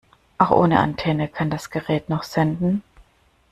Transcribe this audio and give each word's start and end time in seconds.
Auch 0.39 0.49
ohne 0.49 0.79
Antenne 0.79 1.27
kann 1.27 1.51
das 1.51 1.69
Gerät 1.69 2.09
noch 2.09 2.23
senden. 2.23 2.81